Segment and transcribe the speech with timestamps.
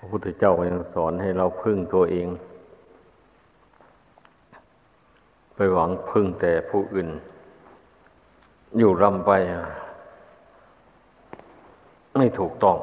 [0.00, 2.28] พระพุทธเจ้ายังสอนให้เราพึ่งตัวเอง
[5.54, 7.08] ไปหวังพึ่งแต่ผู้อื่น
[8.78, 9.30] อยู่รำไป
[12.16, 12.76] ไม่ถูกต้อง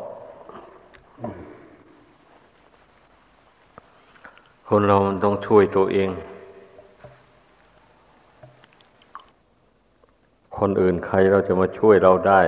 [4.69, 6.09] คนเรามันต้องช่วยตัวเอง
[10.57, 12.41] คนอื่นใครเราจะมาช่วยเราได้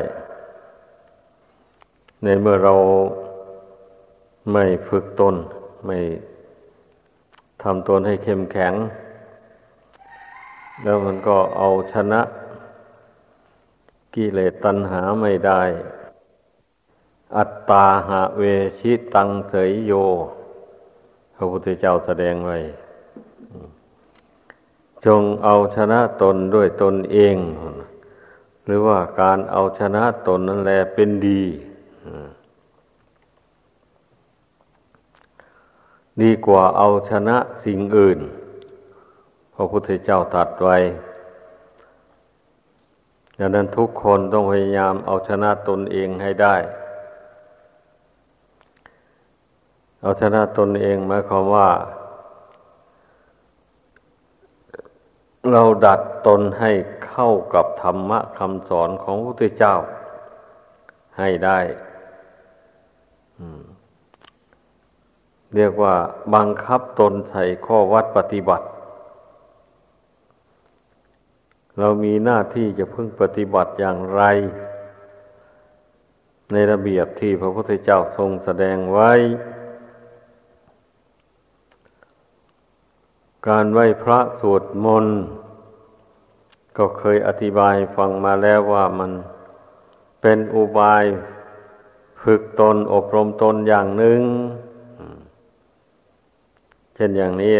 [2.23, 2.73] ในเมื่อเรา
[4.51, 5.35] ไม่ฝึกตน
[5.85, 5.97] ไม่
[7.61, 8.73] ทำตนให้เข้มแข็ง
[10.83, 12.21] แล้วมันก็เอาชนะ
[14.15, 15.61] กิเลสตัณหาไม่ได้
[17.37, 18.43] อัตตาหะเว
[18.79, 19.91] ชิตังเสยโย
[21.35, 22.57] พระพุทธเจ้าแสดงไว้
[25.05, 27.37] จงเอาชนะตนด้วยตนเอง
[28.65, 31.41] หรือว่าการเอาชนะตนนั่นแหละเป็นดี
[36.21, 38.19] ดีกว่าเอาชนะสิ่งอื่น
[39.53, 40.77] พระพุทธเจ้าตรัสไว้
[43.39, 46.55] ดังนั้นทุกคนต้องพยายามเอาชนะตนเองให้ได้
[50.01, 51.69] เอาชนะตนเองหมายความว่า
[55.51, 56.71] เราดัดตนให้
[57.07, 59.75] เข้ากับธรรมะคำสอนของพระพุทธเจ้า
[61.17, 61.59] ให้ได้
[65.55, 65.95] เรียกว่า
[66.35, 68.67] บังคับตนใส่ข้อวัดปฏิบัติ
[71.79, 74.21] เรามีหน้าที่จะพึ่งปฏิบัติอย่างไร
[76.51, 79.11] ในระเบียบที่พระพุทธเจ้าทรงแสดงไว้
[83.47, 85.17] การไหว้พระสวดมนต์
[86.77, 89.11] ก็เคยอธิบายฟังมาแล้วว่ามัน
[90.21, 91.03] เป็นอุบาย
[92.23, 94.21] ฝึกตนอบรมตนอย่างหนึ่ง
[96.99, 97.55] เช่นอย่างนี้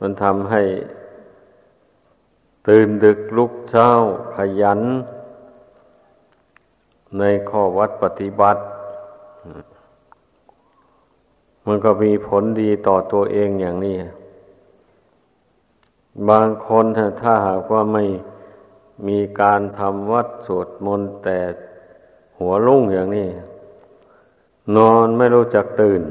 [0.00, 0.62] มันทำให้
[2.68, 3.88] ตื่นดึกลุกเช้า
[4.34, 4.80] ขยัน
[7.18, 8.62] ในข้อวัดปฏิบัติ
[11.66, 13.96] มันก็มีผลดีต่อตัวเองอย่างนี้
[16.28, 16.84] บางคน
[17.22, 18.04] ถ้าหากว่าไม่
[19.08, 21.38] มีการทำวัดสวดมนต์แต่
[22.38, 23.28] หัวลุ่งอย่างนี้
[24.76, 26.02] นอนไม่รู้จักตื่น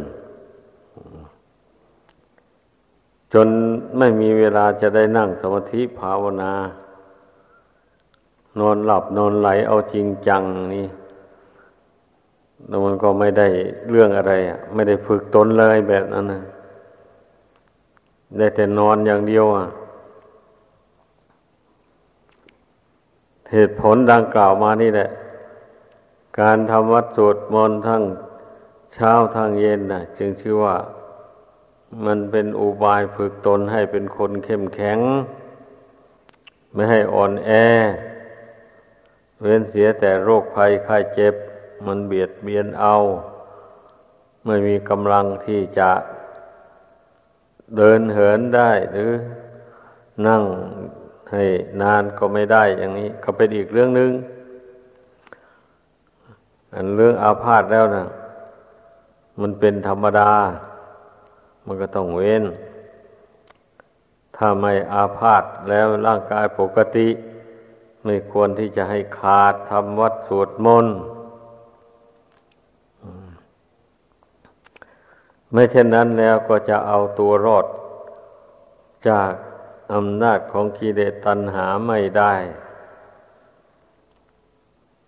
[3.34, 3.48] จน
[3.98, 6.54] ไม่มีเวลาจะได้นั่งสมาธิภาวนา
[8.60, 10.42] นอนหลับนอนไหลเอาจริงจัง
[10.74, 10.88] นี่
[12.68, 13.48] แล้วมันก็ไม่ได้
[13.90, 16.44] เรื่องอะไรอะ ไม่ได้ฝึกตนเลยแบบนั้นนะ
[18.38, 19.66] ได้แต่นอนอย่างเดียวอะ
[23.52, 25.10] เหตุผลดังกล่าวมานี่แหละ
[26.40, 28.04] การทำวัดสวดมนต์ทั้ง
[28.94, 30.76] เช้าทั้งเย็นน่ะจึงชื่อว่า
[32.06, 35.00] มันเป็นอุบายฝึกตนให้เป็นคนเข้มแข็ง
[36.74, 37.50] ไม่ให้อ่อนแอ
[39.42, 41.36] เว้นเสียแต่โรคภัยไข้เจ็บ
[41.86, 42.96] มันเบียดเบียนเอา
[44.46, 45.92] ไม่มีกำลังที่จะ
[47.78, 49.12] เดินเหินได้หรือ
[50.28, 50.44] นั่ง
[51.32, 51.46] ให้
[51.82, 54.12] นานก็ไม่ได้อย่างนี้ ก็เป็นอีกเรื่องหนึง่ง
[56.74, 58.06] อันเรื่องอาพาธแล้วนะ
[59.42, 60.32] มันเป็นธรรมดา
[61.66, 62.44] มันก็ต้องเว้น
[64.36, 67.08] ถ้าไม่อาพาธแล้วร่างกายปกติ
[68.04, 70.96] ไม่ควรที่จะให้ขาดทำวัดสวดมนต์
[75.52, 77.66] ไม่เช่นนั้นแล้วก็จะเอาตัวรอด
[79.10, 79.32] จาก
[79.94, 82.34] อำนาจของกิเลสตัณหาไม่ได้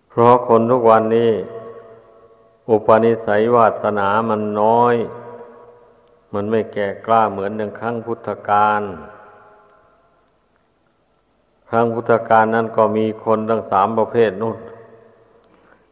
[0.10, 1.32] เพราะคนทุกวันนี้
[2.70, 4.96] อุปนิสัยวาสนามันน้อย
[6.34, 8.82] มันไม่แก่กล้าเหมือนอย่างครั้งพุทธกาล
[11.70, 14.58] ครั้งพุทธกาลนั้นก็มีคนทั้งสามประเภทนู่น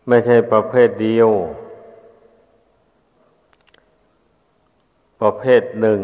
[0.08, 1.30] ไม่ใช่ประเภทเดียว
[5.22, 6.00] ประเภทหนึ่ง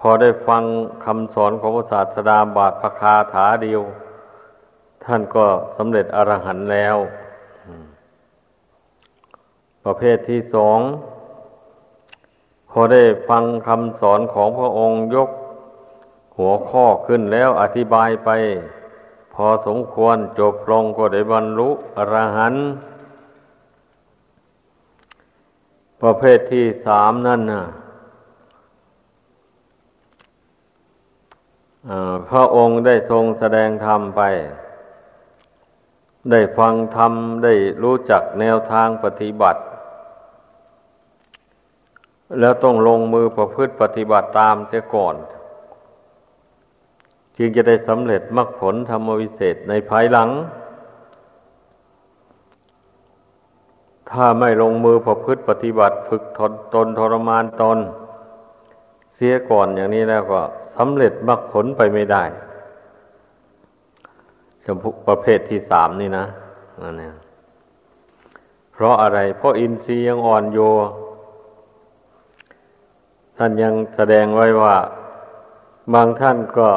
[0.00, 0.62] พอได้ฟัง
[1.04, 3.82] คำสอนของพระศาสดาบาทพระคาถาเดียว
[5.04, 5.46] ท่านก็
[5.76, 6.96] สำเร็จอรหันต์แล้ว
[9.84, 10.78] ประเภทที่สอง
[12.76, 15.30] พอได้ฟังคำสอนของพระองค์ยก
[16.38, 18.30] หัวข้อขึ้นแล้วอธิบายไป
[19.34, 22.64] พอสมควรจบลงก็ได้บรรลุอรหันต์
[26.02, 27.64] ประเภทที่สามนั่นนะ
[32.28, 34.22] พระองค์ได้ทรงแสดงธรรมไป
[36.30, 37.12] ได้ฟังธรรม
[37.44, 39.60] ได้รู้จักแนวทางปฏิบัติ
[42.40, 45.16] แล้วต้องลงมือประพฤติปฏิบัติตามเสียก่อน
[47.36, 50.30] จึงจะได้สำเร็จมรรคผลธรรมวิเศษในภายหลัง
[54.10, 57.78] ถ้าไม่ลงมือประพฤติปฏิบัติฝึกทนตนทรมานตน
[59.14, 60.40] เสียก่อนอย่างนี้แล้วก็
[60.76, 62.22] สำเร็จมรรคผลไปไม่ได้
[64.64, 66.26] ชมพูประเภทที่สามนี่นะ
[66.82, 67.14] นั่นเอง
[68.72, 70.58] เพราะอะไร เพราะอินทรีย์ยังอ่อนโย
[73.36, 74.76] ท่านยังแสดงไว้ว่า
[75.94, 76.68] บางท่านก็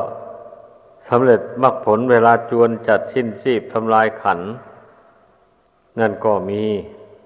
[1.07, 4.39] สำเร็จมรรคผลเวลาจวนจัดชิ้นชีพทำลายขัน
[5.99, 6.63] นั่นก็มี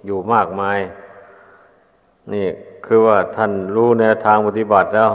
[0.06, 0.80] อยู่มากมาย
[2.34, 2.48] นี่
[2.86, 5.12] คือว่าท่านรู้แนวทางปฏิบัติแล้ว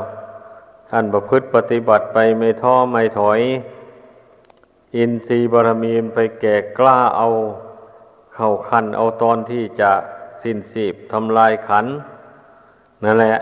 [0.91, 3.41] ท่านประพฤติปฏิบัติไปไม่ท้อไม่ถอย
[4.97, 7.29] อินทรีย์บารมีไปแก่กล้าเอา
[8.35, 9.91] เข้าขันเอาตอนที่จะ
[10.43, 11.87] สิ้นสีบทำลายขัน
[13.05, 13.37] นั่นแหละ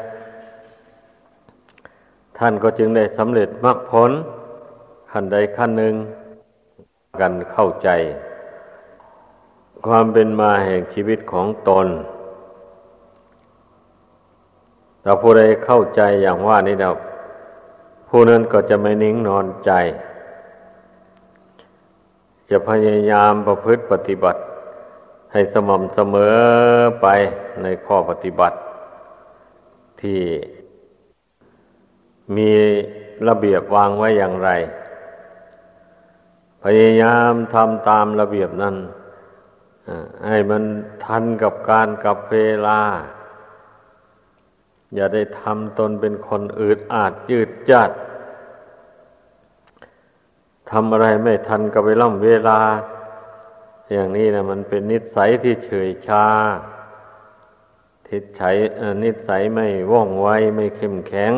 [2.38, 4.10] ท่านก็จึงได้สำเร็จมรรคผล
[5.10, 5.94] ขั้นใดขั้นหนึ่ง
[7.20, 7.88] กันเข้าใจ
[9.86, 11.86] ความเป็นมาแห่งชีวิตของตน
[15.04, 16.94] ถ้าผู้ใดเข้าใจอย่างว่านี้แล้ว
[18.08, 19.72] ผู้นั้นก็จะไม่นิ่งนอนใจ
[22.50, 24.40] จะพยายามประพฤติปฏิบัติ
[25.32, 26.36] ให้สม่ำเสมอ
[27.02, 27.06] ไป
[27.62, 28.56] ในข้อปฏิบัติ
[30.00, 30.20] ที่
[32.36, 32.50] มี
[33.28, 34.50] ระเบียบวางไว้อย่างไร
[36.62, 38.76] พยายามทำตามระเบียบนั้น
[40.28, 40.62] ให้มัน
[41.04, 42.36] ทันกับการกับเว
[42.66, 42.80] ลา
[44.94, 47.90] อย่าได้ทำตนเป็นคนอืดอาดยืดจัด
[50.70, 52.60] ทำอะไรไม่ทันกับเวลาเวลา
[53.92, 56.26] อย่างนี้นะมันเป็นนิสัยที่เฉยชา
[58.08, 58.56] ทิศฉัย
[59.04, 61.34] นิสัยไม่ว่องไวไม่เข้มแข็ง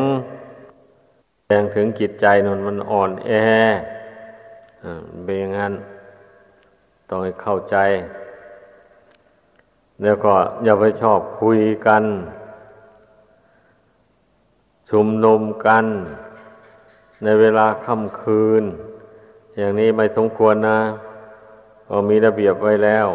[1.49, 3.31] แสดงถึงจิตใจนนมันอ่อนแอ
[5.23, 5.73] เป็นอย่างนั้น
[7.07, 7.77] ต้องให้เข้าใจ
[10.03, 10.33] แล้วก็
[10.63, 12.03] อย่าไปชอบคุยกัน
[14.89, 15.85] ชุมนุมกัน
[17.23, 18.63] ในเวลาค่ำคืน
[19.57, 20.79] อย่างนี้ไม่สมควรนะ
[21.87, 23.07] ก็มีระเบียบไว้แล้ว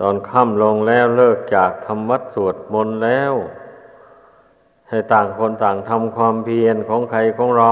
[0.00, 3.34] ตอนค่ำลงแล้วเลิกจากทำวัดสวดมนต์แล้ว
[4.88, 7.70] ให้ต่างคนต่างทำความเพียรของใครของเรา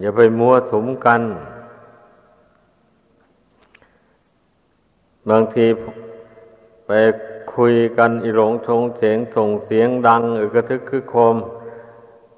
[0.00, 1.22] อย่าไปมัวสมกัน
[5.30, 5.66] บางที
[6.86, 6.90] ไป
[7.54, 11.36] คุยกันอีหลงชงเสียงส่งเสียงดังอึกระทึกคึกโคม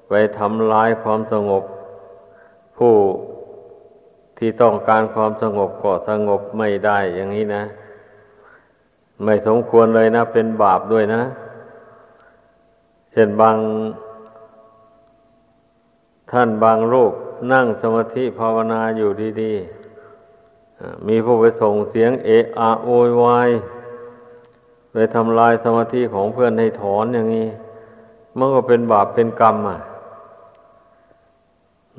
[0.09, 1.63] ไปทำลายความสงบ
[2.77, 2.95] ผู้
[4.37, 7.63] ที่ต้องการความสงบก็สงบไม่ได้อย่างนี้นะ
[9.23, 11.21] ไม่สมควรเลยนะ เป็นบาปด้วยนะ
[13.17, 13.57] ช่นบาง
[16.31, 17.13] ท่านบางรูป
[17.51, 19.09] นั่งสมาธิภาวนาอยู่
[19.41, 23.49] ดีๆ มีผู้ไปส่งเสียงเอะอะโวยวาย
[24.93, 27.47] เลยทำลายสมาธิของเพื่อนให้ถอนอย่างนี้
[28.37, 29.79] มันก็เป็นบาปเป็นกรรมอะ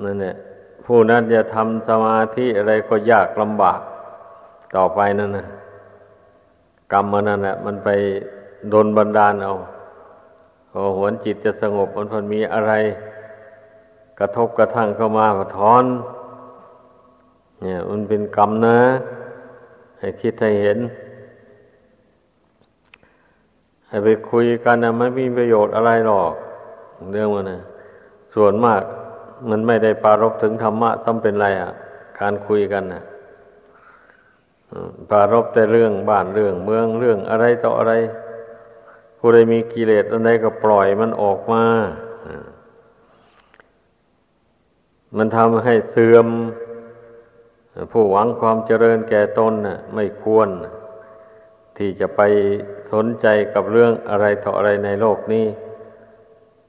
[0.05, 0.35] นั่นแหละ
[0.87, 3.81] ผู้นั้นจะทำสมาธิอะไรก็ยากลำบาก
[4.75, 5.47] ต่อไปนั่นนะ
[6.93, 7.89] กรรมมันนั่นแหละมันไป
[8.71, 9.55] โดนบันดาลเอา
[10.85, 12.73] อหวนจิตจะสงบมันพนมีอะไร
[14.19, 15.85] กระทบกระทั่งเข้ามาก็ถอน
[17.61, 18.79] เนี่ย มันเป็นกรรมนะ
[19.99, 20.79] ให้คิดให้เห็น
[23.89, 26.33] ให้ไปคุยกันนะไม่มีประโยชน์อะไรหรอก
[27.13, 27.61] เรื่องมันนะ
[28.35, 28.83] ส่วนมาก
[29.51, 31.73] มันไม่ได้ปารบถึงธรรมะซ้ำเป็นไรอะ
[32.21, 33.03] การคุยกันนะ
[35.11, 37.93] ปารบแต่เรื่องบ้านเรื่องเมืองเรื่องอะไรต่ออะไร
[39.19, 41.65] ผู้ใดมีกิเลสอะไรก็ปล่อยมันออกมา
[45.17, 46.27] มันทำให้เสื่อม
[47.93, 50.49] ผู้หวังความเจริญแก่ตนน่ะไม่ควร
[51.77, 52.21] ที่จะไป
[52.93, 55.47] สนใจกับเรื่องอะไรต่ออะไรในโลกนี้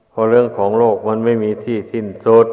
[0.09, 2.47] เพราะเรื่องของโลกมันไม่มีที่สิ้นสุด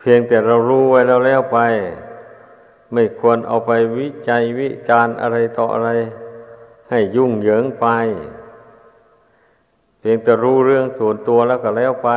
[0.00, 1.58] เพียงแต่เรารู้ไว้แล้วแล้วไป
[2.92, 5.90] ไม่ควรเอาไปวิจัยวิจารณ์อะไรต่ออะไร
[6.90, 7.86] ให้ยุ่งเหยิงไป
[9.98, 12.10] เพียงแต่รู้เรื่องส่วนตัวแล้วก็แล้วไป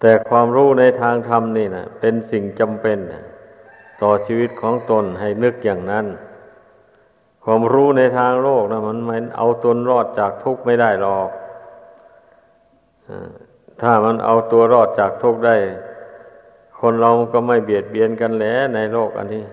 [0.00, 2.98] แต่ความรู้ในทางธรรมนี่นะเป็นสิ่งจำเป็น
[4.02, 6.06] ต่อชีวิตของตนให้นึกอย่างนั้น
[7.44, 11.28] ความรู้ในทางโลกนะมันมันเอาตนรอดจากทุกข์ไม่ได้หรอก
[13.82, 15.56] ถ้ามันเอาตัวรอดจากทุกข์ได้
[16.80, 19.44] คนเราก็ไม่เบียดเบียนกันแล้วในโลกอันนี้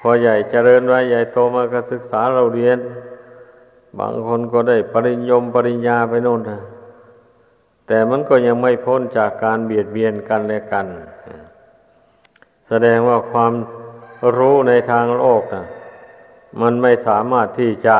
[0.00, 2.78] พอใหญ่เจริญไว้ใหญ่โตมาก็ศึกษาเราเรียน
[3.98, 6.60] บางคนก็ได้ปริญญมปริญญาไปโน่นนะ
[7.86, 10.86] แต่มันก็ยังไม่พ้นจากการเบียดเบียนกันและกัน
[12.68, 13.52] แสดงว่าความ
[14.36, 15.66] รู้ในทางโลกนะ
[16.60, 17.96] มันไม่สามารถที่จะ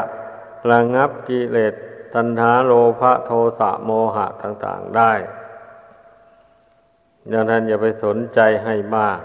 [0.71, 1.75] ระงงับกิเลส
[2.15, 5.13] ตัณหาโลภะโทสะโมหะต่าง ๆได้
[7.33, 9.21] ดังนั้นอย่าไปสนใจให้มาก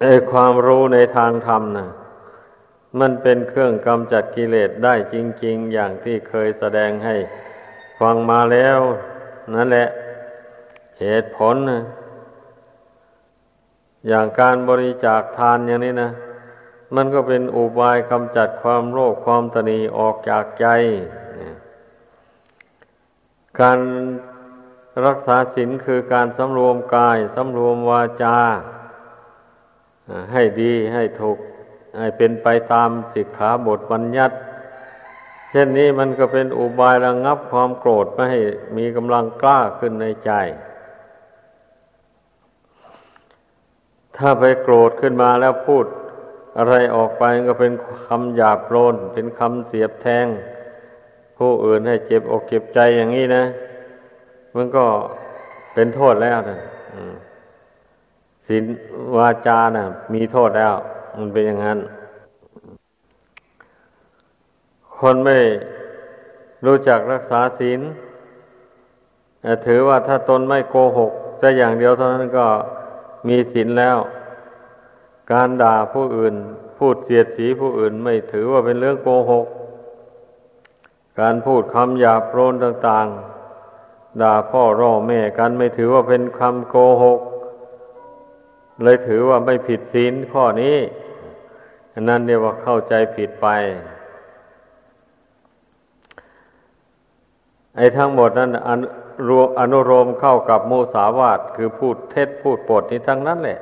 [0.00, 1.88] ไอความรู้ในทางธรรมนะ
[3.00, 7.16] มันเป็นเครื่องกำจัดกิเลสได้จริง ๆ อย่างที่เคยแสดงให้
[8.00, 8.78] ฟังมาแล้ว
[9.54, 9.88] นั่นแหละ
[11.00, 11.82] เหตุผลนะ
[14.08, 16.10] อย่างการบริจาคทานอย่างนี้นะ
[16.94, 20.66] มันก็เป็นอุบายกำจัดความโลภความตนีออกจากใจ
[23.60, 23.78] การ
[25.06, 28.38] รักษาศีลคือการสำรวมกายสำรวมวาจา
[30.32, 31.38] ให้ดีให้ถูก
[31.98, 34.36] ให้เป็นไปตามสิกขาบทบัญญัติ
[35.50, 38.40] เช่นนี้มันก็เป็นอุบายระงงับความโกรธไม่ให้
[38.76, 40.32] มีกำลังกล้าขึ้นในใจ
[44.16, 45.86] ถ้าไปโกรธขึ้นมาแล้วพูด
[46.58, 47.72] อะไรออกไปก็เป็น
[48.06, 50.26] คำหยาบโลนเป็นคำเสียบแทง
[51.38, 53.44] ผู้อื่นให้เจ็บอกเจ็บใจอย่างนี้นะ
[54.56, 54.84] มันก็
[55.74, 56.58] เป็นโทษแล้วนะ
[58.52, 58.66] ศีล
[59.16, 60.74] วาจานะ่ะ มีโทษแล้ว
[61.18, 61.78] มันเป็นอย่างนั้น
[64.98, 65.38] คนไม่
[66.66, 67.80] รู้จักรักษาศีล
[69.66, 72.46] ถือว่าถ้าตนไม่โกหกจะอย่างเดียวเท่านั้นก็
[73.28, 73.98] มีศีลแล้ว
[75.32, 76.34] การด่าผู้อื่น
[76.78, 79.46] พูดเสียดสีผู้อื่นไม่ถือว่าเป็นเรื่องโกหก
[81.20, 83.06] การพูดคำหยาบโรนต่าง
[83.64, 87.20] ๆ ด่าพ่อร่อแม่กันไม่ถือว่าเป็นคำโกหก
[88.82, 90.76] เลยถือว่าไม่ผิดศีลข้อนี้
[91.92, 93.48] อันนั้นเรียกว่าเข้าใจผิดไป
[97.76, 103.58] ไอ้ทั้งหมดนั้นอนุอนุโลมเข้ากับโมสาวาทคือพูดเท็จพูดปดนี้ทั้งนั้นแหละ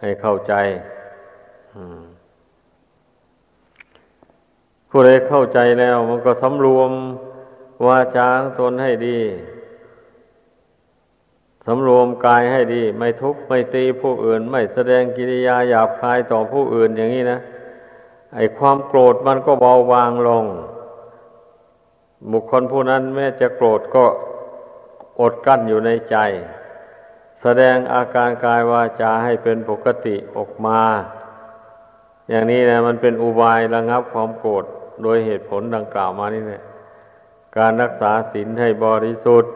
[0.00, 0.54] ให้เข้าใจ
[4.88, 6.90] ผู้ใดเข้าใจแล้ว มันก็สำรวม
[7.86, 9.18] วาจางตนให้ดี
[11.66, 17.40] สำรวมกายให้ดี ไม่ทุบไม่ตีผู้อื่น ไม่แสดงกิริยาหยาบคายต่อผู้อื่นอย่างนี้นะ
[18.34, 20.44] ไอความโกรธมันก็เบาบางลง
[22.32, 24.04] บุคคลผู้นั้นแม้จะโกรธก็
[25.20, 26.16] อดกั้นอยู่ในใจ
[27.40, 30.80] แสดงอาการกายวาจาให้เป็นปกติออกมา
[32.28, 34.64] อย่างนี้นะมันเป็นอุบายระงับความโกรธ
[35.02, 36.62] โดยเหตุผลดังกล่าวมานี่แหละ
[37.58, 39.52] การรักษาศีลให้บริสุทธิ์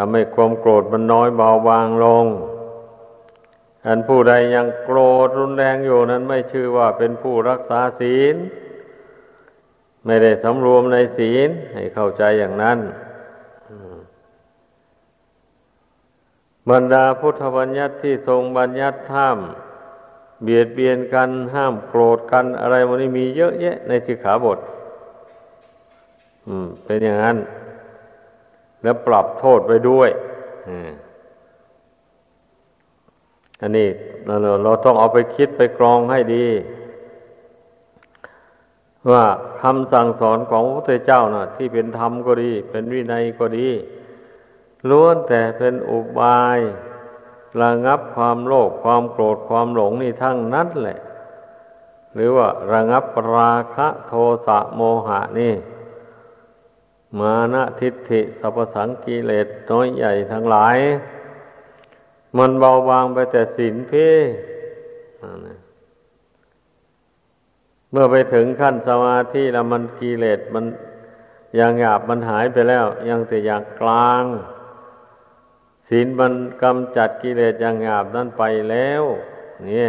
[0.00, 2.26] ทำให้ความโกรธมันน้อยเบาบางลง
[3.86, 8.36] อันผู้ใดยังโกรธรุนแรงอยู่นั้นไม่ชื่อว่าเป็นผู้รักษาศีล
[10.04, 12.78] ไม่ได้สำรวมในศีลให้เข้าใจอย่างนั้น
[16.70, 19.38] บรรดาพุทธบัญญัติที่ทรงบัญญัติห้าม
[20.42, 24.58] เบียดเบียนกันห้ามโกรธกันอะไรมันนี้มีเยอะแยะในสิกขาบท
[26.46, 27.38] อืม เป็นอย่างนั้น
[28.82, 30.10] แล้วปรับโทษไปด้วย
[33.60, 33.88] อันนี้
[34.26, 36.46] เราเราต้องเอาไปคิดไปกรองให้ดี
[39.10, 39.24] ว่า
[39.62, 43.68] คำสั่งสอนของพระพุทธเจ้านะ่ะ ที่เป็นธรรมก็ดี เป็นวินัยก็ดี
[44.88, 46.58] ล้วนแต่เป็นอุบาย
[47.60, 50.98] ระงับความโลภความโกรธความหลงนี่ทั้งนั้นแหละ
[52.14, 53.04] หรือว่าระงับ
[53.36, 54.12] ราคะโท
[54.46, 55.52] สะโมหะนี่
[57.18, 60.78] มานะทิฏฐิสัพสังกิเลสน้อยใหญ่ทั้งหลาย
[62.38, 63.92] มันเบาบางไปแต่สินเพ
[67.90, 70.64] เมื่อไปถึงขั้นสมาธิแล้วมันกิเลสมัน
[71.56, 74.24] อย่างหยาบมันหายไปแล้ว ยังแต่อย่างกลาง
[75.88, 79.02] ศีลมันกำจัดกิเลสอย่างหยาบนั่นไปแล้ว
[79.70, 79.88] นี่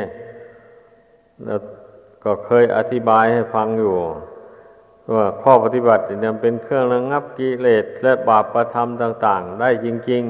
[2.23, 3.95] ก็เคยอธิบายให้ฟังอยู่
[5.13, 10.23] ว่าข้อปฏิบัติเนี่ยเป็นเครื่องระงับกิเลสและบาปประธรรมต่าง ๆ ได้จริง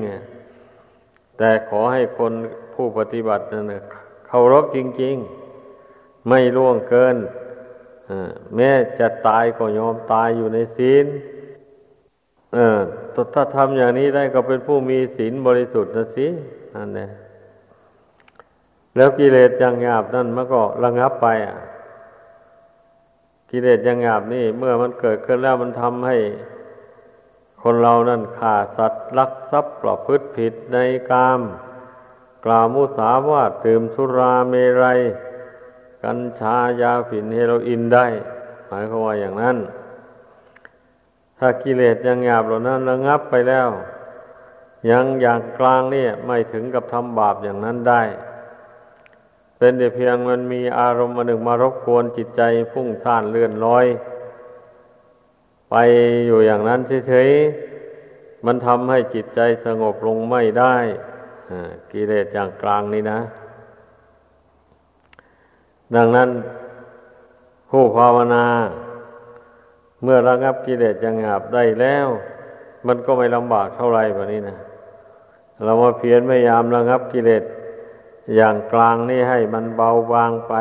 [0.65, 2.33] ๆแต่ขอให้คน
[2.73, 3.65] ผู้ปฏิบัตินั่น
[4.27, 5.15] เคารพจริง
[5.67, 7.15] ๆ ไม่ล่วงเกิน
[8.55, 11.05] แม้จะตายก็ยอมตายอยู่ในศีล
[13.33, 16.27] ถ้าทำอย่างนี้ได้ก็เป็นผู้มีศีลบริสุทธิ์นะสิ
[16.75, 17.09] นั่นแหละ
[18.95, 21.55] แล้วกิเลสอย่างหยาบนั่นมันก็ระงับไปอะ
[23.49, 26.17] กิเลสยังหยาบนี่ เมื่อมันเกิดขึ้นแล้วมันทำให้
[27.63, 30.77] คนเรานั่นขาดสัตว์ลักทรัพย์ประพฤติผิดใน
[31.11, 31.41] กาม
[32.45, 34.53] กล่าวมุสาวาทดื่มสุราเม
[34.83, 34.99] รัย
[36.03, 38.05] กัญชายาฝิ่นเฮโรอีนได้
[38.67, 39.57] หมายความว่าอย่างนั้น
[41.39, 43.69] ถ้ากิเลสยังหยาบเหล่านั้นระงับไปแล้ว
[44.89, 48.01] ยังอย่างกลางนี่ไม่ถึงกับทำบาปอย่างนั้นได้
[49.59, 53.85] เป็นแต่เพียงมันมีอารมณ์หนึ่งมารบกวนจิตใจฟุ้งซ่านเลื่อนลอย
[55.69, 55.75] ไป
[56.27, 60.75] อยู่อย่างนั้นเฉยๆมันทำให้จิตใจสงบลงไม่ได้
[61.91, 63.19] กิเลสอย่างกลางนี่นะ
[65.95, 66.29] ดังนั้น
[67.69, 68.45] ผู้ภาวนา
[70.03, 72.07] เมื่อระงับกิเลสอย่างหยาบได้แล้ว
[72.87, 74.57] มันก็ไม่ลำบากเท่าไรแบบนี้นะ
[75.63, 77.43] เรามาเพียรพยายามระงับกิเลส
[78.35, 80.53] อย่างกลางนี่ให้มันเบาบางไป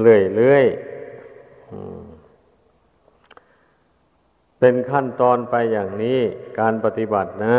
[0.00, 0.94] เรื่อยๆ
[4.58, 6.18] เป็นขั้นตอนไปอย่างนี้
[6.58, 7.56] การปฏิบัตินะ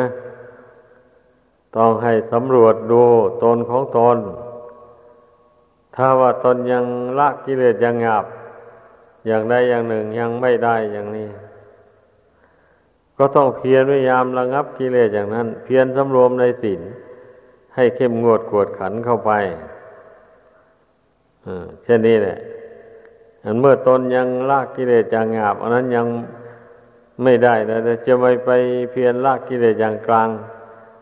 [1.78, 3.04] ต้องให้สำรวจดู
[3.44, 4.18] ตนของตน
[5.96, 6.86] ถ้าว่าตนยัง
[7.20, 8.26] ละกิเลสยังหยาบ
[9.26, 11.30] อย่างใดอย่างหนึ่งยังไม่ได้อย่างนี้
[13.18, 16.82] ก็ต้องเพียรพยายามระงับกิเลสอย่างนั้น เพียรสำรวมในศีล
[17.75, 19.32] ให้เข้มงวดกวดขันเข้าไป
[21.84, 22.38] เช่นนี้แหละ
[23.44, 26.08] อันเมื่อตนยังละกิเลสอย่างหยาบอันนั้นยัง
[27.24, 27.75] ไม่ได้แต่
[28.08, 28.51] จะไปไป
[28.91, 30.29] เพียรละกิเลสอย่างกลาง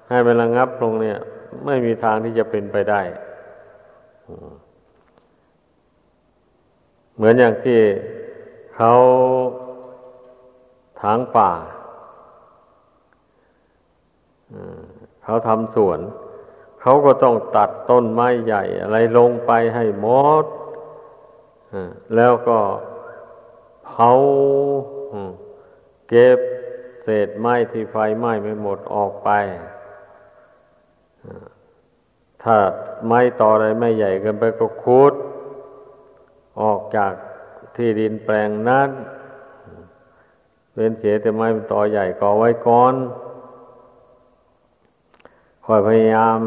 [0.09, 1.19] ให้มันระงับลงเนี่ย
[1.65, 3.01] ไม่มีทางที่จะเป็นไปได้
[7.15, 7.79] เหมือนอย่างที่
[8.75, 8.93] เขา
[11.01, 11.51] ถางป่า
[15.23, 20.07] เขาทำสวนเขาก็ต้องตัดต้นไม้ใหญ่อะไรลงไปให้หม
[20.43, 20.45] ด
[22.15, 22.59] แล้วก็
[23.85, 24.11] เผา
[26.09, 26.39] เก็บ
[27.03, 29.29] เศษไม้ที่ไฟไหม้ไม่หมดออกไป
[32.43, 32.57] ถ้า
[33.05, 35.13] ไม้ต่ออะไรไม่ใหญ่เกินไปก็คูด
[36.61, 37.13] ออกจาก
[37.75, 38.89] ที่ดินแปลงนั้น
[40.73, 42.93] เป็นเสียแต่ไม้ต่อใหญ่ก่อไว้ก่อน
[45.65, 46.39] คอยพยายาม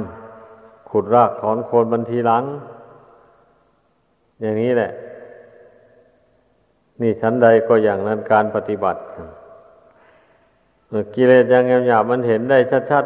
[0.98, 2.44] ขุดรากถอนโคนบันทีหลัง
[4.40, 4.90] อย่างนี้แหละ
[7.00, 9.00] นี่ชั้นใดก็อย่างนั้นการปฏิบัติ
[11.14, 12.58] กิเลสอยังหยาบมันเห็นได้
[12.90, 13.04] ชัด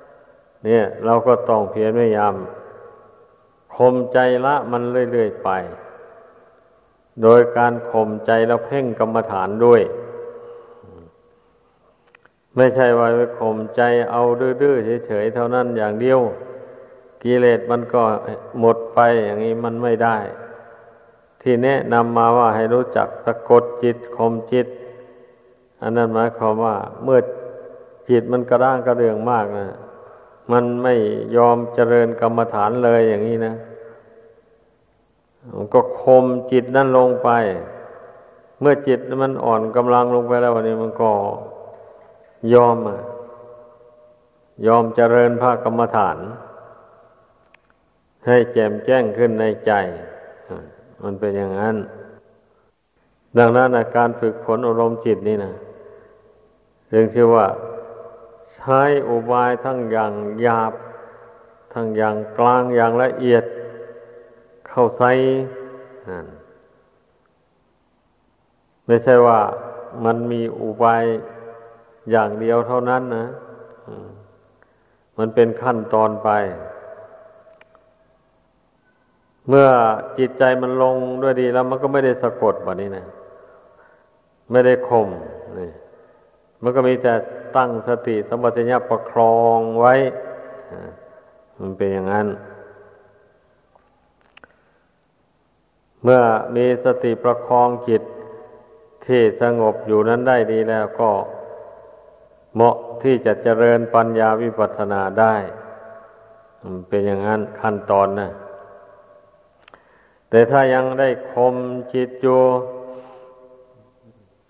[0.00, 2.34] ๆเนี่ย เราก็ต้องเพียรพยายาม
[3.76, 5.48] ข่มใจละมันเรื่อยๆไป
[7.22, 9.82] โดยการข่มใจแล้วเพ่งกรรมฐานด้วย
[12.56, 16.20] ไม่ใช่ว่าไปข่มใจเอาดื้อๆเฉยๆเท่านั้นอย่างเดียว
[17.26, 18.02] กิเลสมันก็
[18.60, 20.16] หมดไปอย่างนี้มันไม่ได้
[21.40, 24.66] ที่แนะนำมาว่าให้รู้จักสะกดจิตข่มจิต
[25.82, 27.18] อันนั้นหมายความว่า เมื่อ
[28.10, 29.66] จิตมันกระด้างกระเดืองมากนะ
[30.52, 30.94] มันไม่
[31.36, 33.54] ยอมเจริญกรรมฐานเลยอย่างนี้นะ
[35.74, 37.28] ก็คมจิตนั่นลงไป
[38.60, 41.10] เมื่อจิตมันอ่อนกำลังลงไปแล้ววันนี้มันก็
[42.54, 42.76] ยอม
[44.66, 46.16] ยอมเจริญภาคกรรมฐาน
[48.26, 49.72] ให้แจ่มแจ้งขึ้นในใจ
[51.02, 51.76] มันเป็นอย่างนั้น
[53.38, 55.54] ดังนั้นการฝึกฝนอารมณ์จิตนี่นะ
[56.88, 57.46] เรื่องที่ว่า
[58.54, 60.12] ใช้อุบายทั้งอย่าง
[60.42, 60.72] หยาบ
[61.72, 63.44] ทั้งอย่างกลางอย่างละเอียด
[64.68, 65.12] เข้าใส่
[68.86, 69.40] ไม่ใช่ว่า
[70.04, 71.04] มันมีอุบาย
[72.10, 73.26] อย่างเดียวเท่านั้นนะ
[75.18, 76.30] มันเป็นขั้นตอนไป
[79.48, 79.68] เมื่อ
[80.18, 83.06] จิตใจมันลงด้วยดีแล้วมันก็ไม่ได้สะกดแบบนี้นะ
[84.50, 85.08] ไม่ได้ข่ม
[85.58, 85.70] นี่
[86.62, 87.14] มันก็มีแต่
[87.56, 89.94] ตั้งสติสมบัติญาประคองไว้
[91.60, 92.26] มันเป็นอย่างนั้น
[96.02, 96.20] เมื่อ
[96.56, 98.02] มีสติประคองจิต
[99.06, 101.10] ที่สงบอยู่นั้นได้ดีแล้วก็
[102.54, 105.34] เหมาะที่จะเจริญปัญญาวิปัสสนาได้
[106.88, 108.30] เป็นอย่างนั้นขั้นตอนนะ
[110.36, 111.54] แต่ถ้ายังได้คม
[111.94, 112.42] จิตอยู่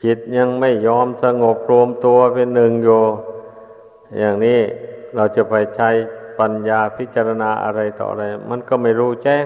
[0.04, 3.02] จิตยังไม่ยอมสงบรวมตัวเป็นหนึ่งอยู่
[4.18, 4.60] อย่างนี้
[5.14, 5.90] เราจะไปใช้
[6.40, 9.44] ปัญญาพิจารณาอะไรต่ออะไร มันก็ไม่รู้แจ้ง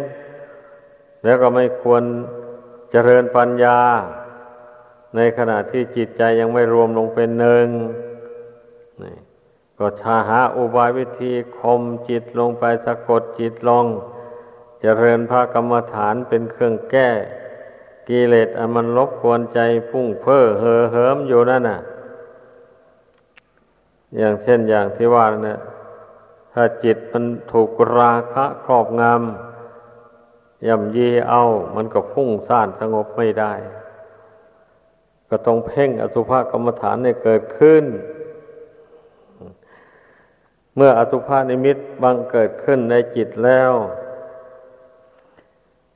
[1.25, 2.03] แล้วก็ไม่ควร
[2.91, 3.79] เจริญปัญญา
[5.17, 7.67] ในขณะที่จิตใจยังไม่รวมลงเป็นหนึ่ง
[9.79, 13.87] ก็ชาหาอุบายวิธีคมจิตลงไปสะกดจิตลง
[14.81, 17.11] เจริญพระกรรมฐานเป็นเครื่องแก้
[18.09, 21.81] กิเลสอันมันรบกวนใจพุ่งเพ้อเห่อเหิมอยู่นั่นน่ะ
[24.17, 25.61] อย่างเช่นอย่างที่ว่าเนี่ย
[26.53, 31.43] ถ้าจิตมันถูกราคะครอบงำย่ำยีเอา
[31.77, 33.53] มันก็พุ่งซ่านสงบไม่ได้
[35.29, 37.85] ก็ต้องเพ่งอสุภกรรมฐานให้เกิดขึ้น
[40.77, 43.73] เมื่ออสุภานิมิตบังเกิดขึ้นในจิตแล้ว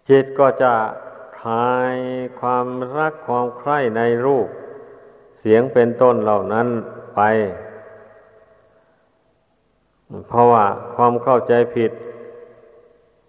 [0.09, 0.75] จิตก็จะ
[1.41, 1.97] คลาย
[2.41, 4.49] ความรักความใคร่ในรูป
[5.41, 6.69] เสียงเป็นต้นเหล่านั้น
[7.15, 7.21] ไป
[10.29, 10.65] เพราะว่า
[10.95, 11.93] ความเข้าใจผิด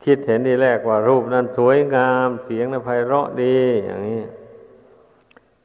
[0.03, 4.23] คิดเห็นทีแรกว่ารูปนั้นสวยงาม เสียงนั้นไพเราะดีอย่างนี้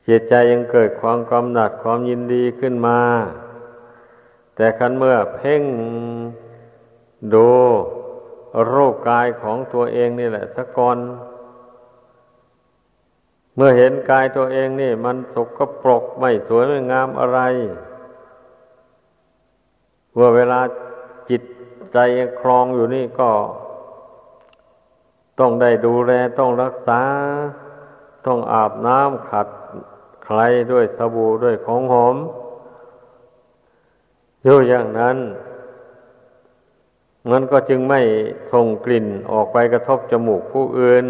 [0.07, 3.01] จิตใจยังเกิดความกำหนัดความยินดีขึ้นมา
[4.57, 5.63] แต่คันเมื่อเพ่ง
[7.35, 7.51] ดู
[8.73, 10.99] รูปกายของตัวเองนี่แหละสักก่อน
[13.57, 17.41] เมื่อเห็นกายตัวเองนี่ มันสกปรกไม่สวยไม่งามอะไร
[20.15, 20.61] เมื่อเวลา
[21.31, 21.43] จิต
[21.93, 21.99] ใจ
[22.41, 23.31] ครองอยู่นี่ก็
[25.39, 27.03] ต้องได้ดูแลต้องรักษา
[28.27, 29.49] ต้องอาบน้ำขัด
[30.25, 30.41] ใคร
[30.73, 32.17] ด้วยสบู่ด้วยของหอม
[34.45, 35.17] อยู่อย่างนั้น
[37.31, 38.01] มันก็จึงไม่
[38.53, 41.05] ส่งกลิ่นออกไปกระทบจมูกผู้อื่น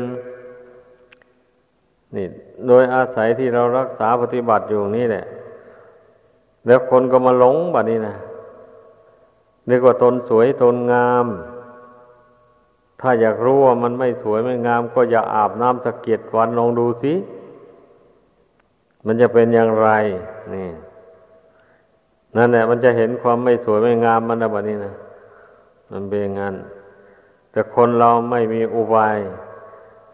[2.14, 2.26] นี่
[2.66, 5.24] โดยอาศัยที่เรารักษาปฏิบัติอยู่นี่แหละ
[6.66, 8.16] แล้วคนก็มาหลงแบบนี้นะ
[9.68, 11.26] นึกว่าตนสวยตนงาม
[13.00, 17.14] ถ้าอยากรู้ว่ามันไม่สวยไม่งาม ก็อย่าอาบน้ำสะเก็ดวันลองดูสิ
[19.06, 19.88] มันจะเป็นอย่างไร
[20.54, 20.68] นี่
[22.36, 24.94] นั่นแหละมันจะเห็นความไม่สวยไม่งามมันแบบนี้นะ
[25.90, 26.54] มันเป็นงาน
[27.50, 29.18] แต่คนเราไม่มีอุบาย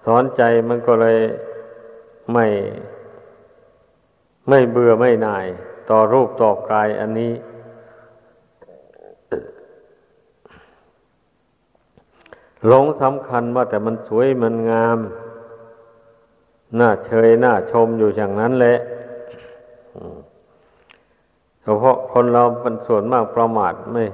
[0.05, 1.19] สอนใจมันก็เลย
[2.33, 2.47] ไม่
[4.49, 5.47] ไม่เบื่อไม่น่าย
[5.91, 7.33] ต่อรูปต่อกายอันนี้
[12.67, 14.99] หลงสำคัญว่าแต่มันสวยมันงาม
[16.79, 18.79] น่าเชยน่าชมอยู่อย่างนั้นแหละ
[21.63, 24.05] เฉพาะคนเราเป็นส่วนมากประมาทไม่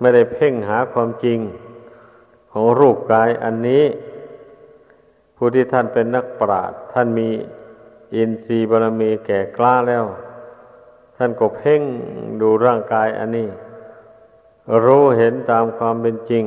[0.00, 1.38] ไม่ได้เพ่งหาความจริง
[2.52, 3.84] ของรูปกายอันนี้
[5.36, 7.28] ผู้ที่ท่านเป็นนักปราชญ์ท่านมี
[8.14, 10.04] อินทรีย์บารมีแก่กล้าแล้ว
[11.16, 11.82] ท่านก็เพ่ง
[12.40, 13.48] ดูร่างกายอันนี้
[14.84, 16.44] รู้เห็นตามความเป็นจริง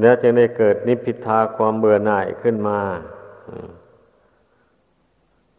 [0.00, 2.80] แล้วจึงได้เกิดนิพพิทาความเบื่อหน่ายขึ้นมา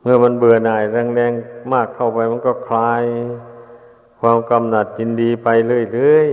[0.02, 3.04] เมื่อมันเบื่อหน่ายแรงๆมากเข้าไปมันก็คลาย
[4.28, 5.48] ความกำหนัดจินดีไป
[5.94, 6.30] เรื่อย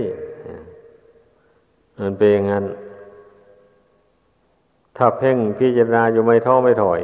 [1.17, 2.65] ๆมันเป็นอย่างนั้น
[4.97, 7.01] ถ้าเพ่งพิจารณาอยู่ไม่ท้อไม่ถอย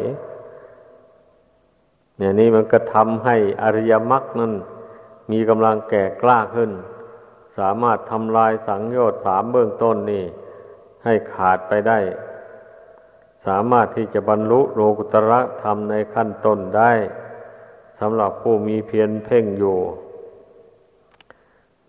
[2.18, 4.54] เนี่ยนี่มันก็ทำให้อริยมรรคนั้น
[5.32, 6.72] มีกำลังแก่กล้าขึ้น
[7.58, 10.24] สามารถทำลายสังโยชน์สามเบื้องต้นนี่
[11.04, 12.00] ให้ขาดไปได้
[13.46, 16.92] สามารถที่จะบรรลุโลกุตระธรรมในขั้นต้นได้
[18.00, 19.80] สำหรับผู้มีเพียรเพ่งอยู่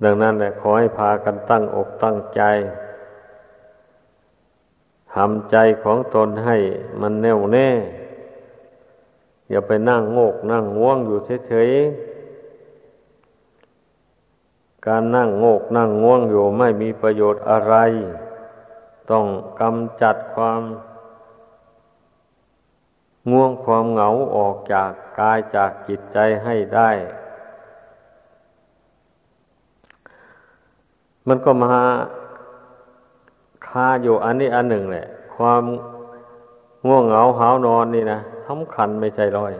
[0.02, 2.42] ดังนั้นแหละขอให้พากันตั้งอกตั้งใจ
[5.14, 6.56] ทำใจของตนให้
[7.00, 7.68] มันแน่วแน่
[9.50, 17.74] อย่าไปนั่งโงกนั่งง่วงอยู่เฉยๆ การนั่งโงกนั่งง่วงอยู่ไม่มีประโยชน์อะไร
[19.10, 19.26] ต้อง
[19.60, 20.62] กำจัดความ
[23.30, 26.90] ง่วงความเหงาออกจากกายจากจิตใจให้ได้
[31.28, 31.74] มันก็มา
[33.66, 35.06] คาอยู่อันนี้อันหนึ่งแหละ
[35.36, 35.62] ความ
[36.86, 39.52] ง่วงเหงาหาวนอนนี่นะสำคัญไม่ใช่ร้อย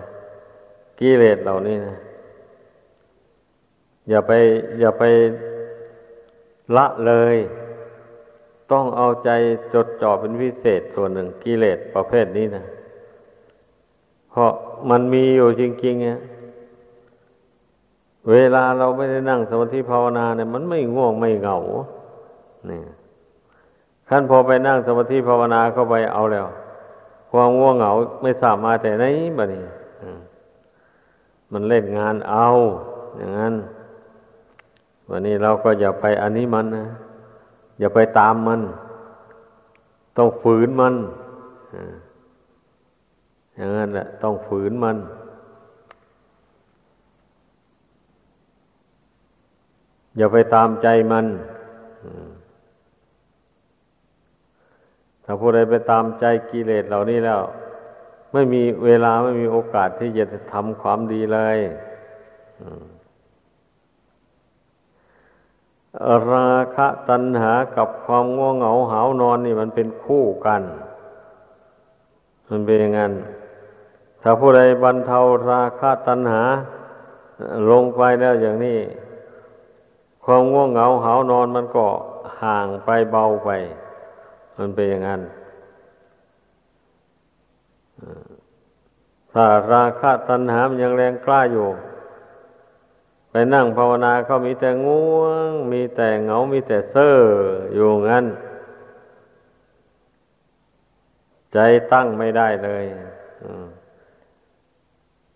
[0.99, 1.97] กิเลสเหล่านี้นะ
[4.09, 4.33] อย่าไป
[4.81, 5.03] อย่าไป
[6.77, 7.37] ละเลย
[8.73, 9.31] ต้องเอาใจ
[9.75, 12.65] จดจ่อเป็นพิเศษส่วนหนึ่งกิเลสประเภทนี้นะ
[14.31, 14.51] เพราะ
[14.91, 16.19] มันมีอยู่จริงๆเนี่ย
[18.29, 21.59] เวลาเราไม่ได้นั่งสมาธิภาวนาเนี่ยมันไม่ง่วงไม่เหงา
[22.67, 22.83] เนี่ย
[24.09, 26.47] ขั้นพอไปนั่งสมาธิภาวนาเข้าไปเอาแล้ว
[27.31, 29.05] ความง่วงเหงาไม่สามารถแต่ไหน
[29.39, 29.65] บ้านี้
[31.53, 32.47] มันเล่นงานเอา
[33.17, 33.55] อย่างนั้น
[35.09, 36.87] วันนี้เราก็อย่าไปอันนี้มันนะ
[37.79, 38.61] อย่าไปตามมัน
[40.17, 40.95] ต้องฝืนมัน
[43.57, 44.97] อย่างนั้นแหละต้องฝืนมัน
[50.21, 51.27] อย่าไปตามใจมัน
[55.25, 57.41] ถ้าผู้ใดไปตามใจกิเลสเหล่านี้แล้ว
[58.33, 61.59] ไม่มีเวลาไม่มีโอกาสที่จะทำความดีเลย
[66.33, 70.63] ราคะตัณหากับความง่วงเหงาหานอนนี่มันเป็นคู่กัน
[72.49, 73.13] มันเป็นอย่างนั้น
[74.23, 75.19] ถ้าผู้ใดบรรเทา
[75.51, 76.43] ราคะตัณหา
[77.71, 78.81] ลงไปแล้วอย่างนี้
[80.25, 81.87] ความง่วงเหงาหานอนมันก็
[82.43, 83.51] ห่างไปเบาไป
[84.59, 85.21] มันเป็นอย่างนั้น
[89.33, 91.69] ถ้าราคะตัณหามันยังแรงกล้าอยู่
[93.31, 97.17] ไปนั่งภาวนาก็มีแต่ง่วง มีแต่เหงา มีแต่เซ่อ
[97.73, 98.27] อยู่งั้น
[101.53, 101.59] ใจ
[101.93, 102.85] ตั้งไม่ได้เลย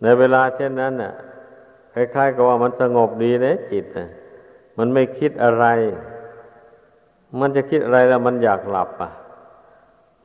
[0.02, 1.12] ในเวลาเช่นนั้นน่ะ
[1.94, 4.08] คล้ายๆกับว่ามันสงบดีเลยจิตนะ
[4.78, 5.64] มันไม่คิดอะไร
[7.40, 9.10] มันจะคิดอะไรแล้วมันอยากหลับอะ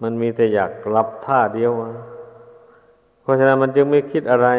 [0.01, 1.91] มันมีแต่อยากหลับท่าเดียวอะ
[3.29, 4.49] ราะฉะนั้นมันจึงไม่คิดอะไร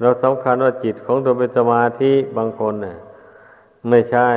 [0.00, 2.96] เราสำคัญว่าจิตของตัวเป็นสมาธิบางคนน่ะ
[3.88, 4.28] ไม่ใช่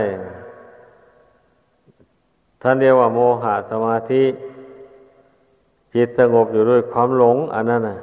[2.61, 4.23] ท่านเรียกว่าโมหะสมาธิ
[5.95, 7.99] จิตสงบอยู่ด้วยความหลง อันนั้นน่ะ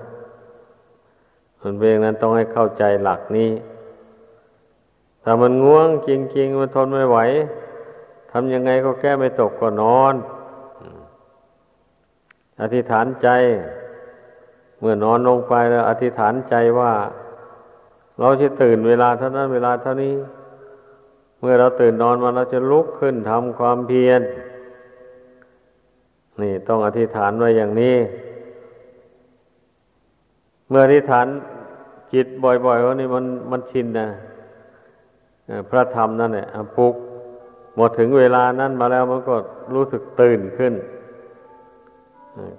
[1.61, 3.51] มันเป็นอย่างนั้นต้องให้เข้าใจหลักนี้
[5.25, 7.19] ถ้ามันง่วงจริงๆมันทนไม่ไหว
[8.31, 10.15] ทำยังไงก็แก้ไม่ตกก็นอน
[12.61, 13.29] อธิษฐานใจ
[14.79, 16.93] เมื่อนอนลงไปแล้ว อธิษฐานใจว่า
[18.21, 20.15] เราจะตื่นเวลาเท่านั้นเวลาเท่านี้
[21.41, 24.23] เมื่อเราตื่นนอนมาเราจะลุกขึ้นทำความเพียร
[26.41, 27.97] นี่ต้องอธิษฐานไว้อย่างนี้
[30.69, 31.27] เมื่ออธิษฐาน
[32.13, 34.09] จิตบ่อยๆว่านี่มันมันชินนะ
[35.71, 36.95] พระธรรมนั่นแหละปลุก
[37.77, 39.37] หมดถึงเวลานั้นมาแล้วมันก็
[39.75, 40.75] รู้สึกตื่นขึ้น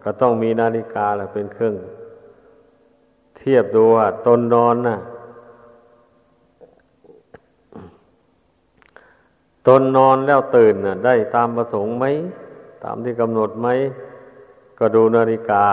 [0.03, 1.75] ก็ต้องมีนาฬิกาแหละเป็นเครื่อง
[3.37, 4.99] เทียบดูว่าตนนอนนะ่ะ
[9.67, 12.05] ตนนอนแล้วตื่นน่ะได้ตามประสงค์ไหม
[12.83, 13.67] ตามที่กำหนดไหม
[14.79, 15.65] ก็ดูนาฬิกา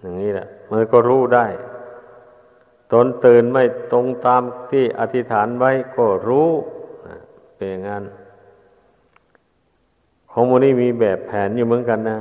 [0.00, 1.46] อย่างนี้แหละมันก็รู้ได้
[2.92, 6.48] ตนตื่นไม่ตรงตามที่อธิษฐานไว้ก็รู้
[7.56, 8.04] เป็นอย่างนั้น
[10.30, 12.18] ของโมนี่มีแบบแผนอยู่เหมือนกันนะ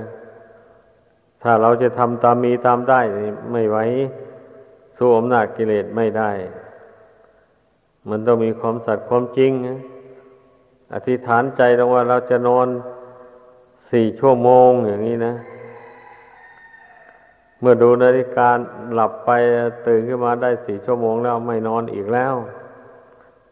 [1.43, 3.01] ถ้าเราจะทำตามมีตามได้
[3.51, 3.77] ไม่ไหว
[4.97, 6.31] สู้อำนาจกิเลสไม่ได้
[8.09, 9.51] มันต้องมีความสัตย์ความจริง
[10.93, 12.67] อธิษฐานใจลงว่าเราจะนอน
[13.91, 15.33] สี่ชั่วโมงอย่างนี้นะ
[17.59, 18.49] เมื่อดูนาฬิกา
[18.93, 19.29] หลับไป
[19.87, 22.33] ตื่นขึ้นมาได้สี่ชั่วโมงแล้วไม่นอนอีกแล้ว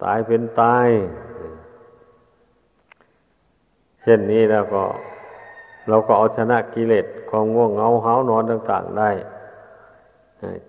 [0.04, 0.88] ตายเป็นตาย
[4.02, 4.84] เช่นนี้แล้วก็
[5.90, 9.12] เราก็เอาชนะกิเลสความง่วงเหงาหานอนต่าง ๆ ได้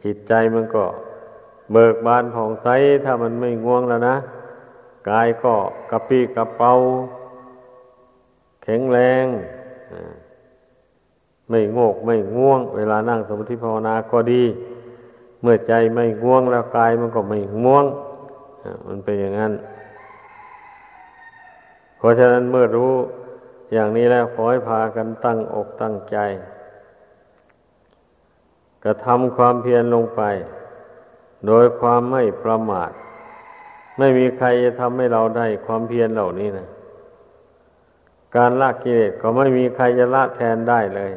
[0.05, 0.85] จิตใจมันก็
[1.72, 2.68] เบิกบานผ่องใส
[3.05, 4.16] ถ้ามันไม่ง่วงแล้วนะ
[5.11, 5.55] กายก็
[5.90, 6.72] กระปี้กระเป๋า
[8.62, 9.27] แข็งแรง
[11.51, 14.43] ไม่โงกไม่ง่วง เวลานั่งสมาธิภาวนาก็ดี
[15.41, 17.85] เมื่อใจไม่ง่วงแล้วกายมันก็ไม่ง่วง
[18.87, 19.53] มันเป็นอย่างนั้น
[21.97, 22.93] เพราะฉะนั้นเมื่อรู้
[23.73, 26.19] อย่างนี้แล้วขอให้พากันตั้งอกตั้งใจ
[28.85, 30.23] กระทำความเพียรลงไป
[31.47, 32.91] โดยความไม่ประมาท
[33.99, 36.69] ไม่มีใครจะทำให้เราได้ความเพียรเหล่านี้นะ
[38.37, 41.11] การละกิเลสก็ไม่มีใครจะละแทนได้เลย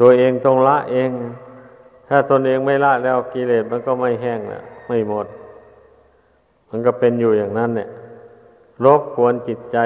[0.00, 1.10] ตัวเองต้องละเอง
[2.08, 5.26] ถ้าตนเองไม่ละแล้วกิเลสมันก็ไม่แห้งนะไม่หมด
[6.70, 7.88] มันก็เป็นอยู่อย่างนั้นเนี่ย
[8.84, 9.78] รบกวนจิตใจ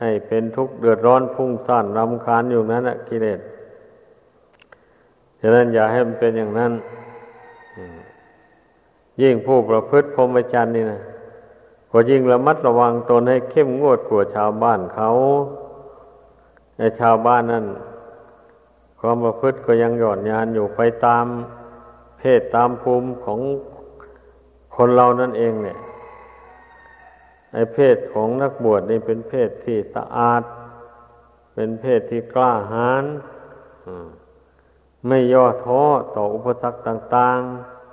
[0.00, 3.40] ให้เป็นทุกข์เดือดร้อนพุ่งซ่านรำคาญอยู่นั้นนะกิเลส
[5.40, 6.72] ฉะนั้นอย่าให้มันเป็นอย่างนั้น
[9.22, 11.00] ยิ่งผู้ประพฤติพรหมจรรย์นี่นะ
[11.90, 15.08] ก็ยิ่งระมัดระวังตนให้เข้มงวดกว่าชาวบ้านเขา
[16.78, 17.64] ในชาวบ้านนั้น
[19.00, 21.26] ความประพฤติก็ยังหย่อนยานอยู่ไปตาม
[22.18, 23.40] เพศตามภูมิของ
[24.76, 25.78] คนเรานั่นเองเนี่ย
[27.52, 30.42] ไอเพศของนักบวชนี่เป็นเพศที่สะอาด
[31.54, 33.04] เป็นเพศที่กล้าหาญ
[35.08, 35.82] ไม่ย่อท้อ
[36.16, 37.40] ต่ออุปสรรคต่าง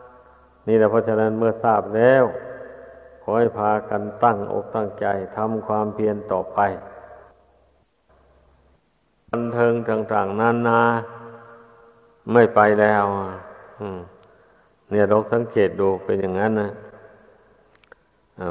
[0.07, 2.23] ๆ นี่แหละเพราะฉะนั้นเมื่อทราบแล้ว
[3.21, 5.05] ขอให้พากันตั้งอกตั้งใจ
[5.37, 6.59] ทำความเพียรต่อไป
[9.33, 10.79] บันเทิงต่างๆนานา
[12.33, 13.03] ไม่ไปแล้ว
[14.89, 16.71] เนี่ยลองสังเกตดูเป็นอย่างนั้นนะ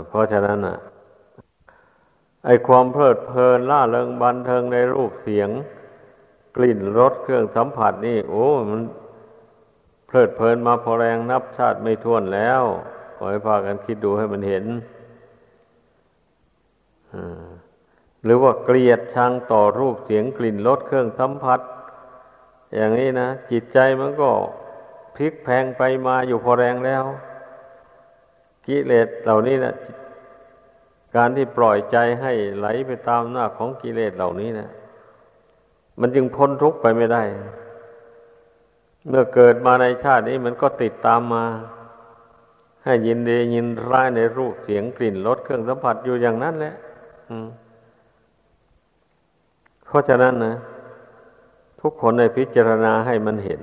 [0.09, 0.77] เพราะฉะนั้นอะ
[2.45, 5.51] ไอความเพลิดเพลินล่าเริงบันเทิงในรูปเสียง
[6.57, 8.81] กลิ่นรสเครื่องสัมผัสนี่ โอ้มัน
[10.07, 12.63] เพลิดเพลินมาพอแรงนับชาติไม่ท้วนแล้ว
[13.17, 14.65] ขอให้พากันคิดดูให้มันเห็น
[18.27, 21.61] หรือว่าเกลียดชังต่อรูปเสียงกลิ่นรสเครื่องสัมผัส
[22.75, 24.29] อย่างนี้นะจิตใจมันก็
[25.15, 27.05] พลิกแพงไปมาอยู่พอแรงแล้ว
[28.67, 29.75] กิเลสเหล่านี้นะ
[31.17, 34.69] การที่ปล่อยใจให้ไหลไปตามหน้าของกิเลสเหล่านี้นะ
[36.01, 37.23] มันจึงพ้นทุกข์ไปไม่ได้
[39.09, 41.45] เมื่อเกิดมาในชาตินี้มันก็ติดตามมา
[42.85, 46.75] ให้ยินดียินร้ายในรูปเสียงกลิ่นรสเครื่องสัมผัสอยู่อย่างนั้นแหละ
[49.87, 50.55] เพราะฉะนั้นนะ
[51.81, 53.63] ทุกคนในพิจารณาให้มันเห็น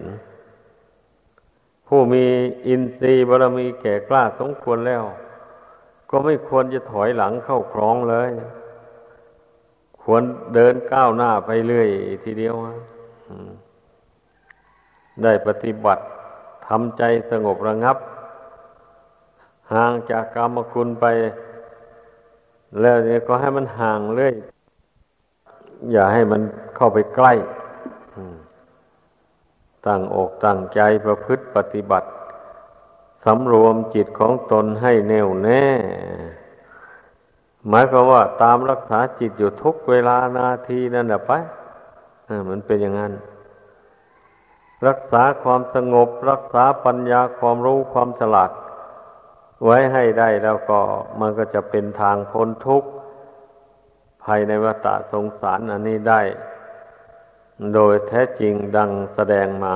[1.88, 2.25] ผู้มี
[2.67, 5.03] อินทรีย์บารมีแก่กล้าสมควรแล้ว
[6.09, 8.31] ก็ไม่ควรจะถอยหลังเข้าครองเลย
[10.01, 11.89] ควรเดินก้าวหน้าไปเรื่อย
[12.23, 12.55] ทีเดียว
[15.23, 16.03] ได้ปฏิบัติ
[16.67, 17.97] ทำใจสงบระงับ
[19.73, 21.05] ห่างจากกรรมคุณไป
[22.81, 24.33] แล้วเนี่ยก็ให้มันห่างเรื่อย
[25.91, 26.41] อย่าให้มัน
[26.75, 27.33] เข้าไปใกล้
[29.85, 32.09] ตั้งอกตั้งใจประพฤติปฏิบัติ
[33.25, 35.63] สำรวมจิตของตนให้แน่วแน่
[37.67, 41.31] หมายความว่าตามรักษาจิตอยู่ทุกเวลานาทีนั่นแหละไป
[42.49, 43.13] มันเป็นอย่างนั้น
[44.87, 48.51] รักษาความสงบ รักษาปัญญาความรู้ความฉลาด
[49.65, 50.79] ไว้ให้ได้แล้วก็
[51.19, 52.89] มันก็จะเป็นทางพ้นทุกข์
[54.25, 56.21] ภายในวัฏสงสารอันนี้ได้
[57.73, 59.75] โดยแท้จริงดังแสดงมา